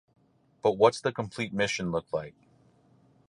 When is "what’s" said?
0.79-0.99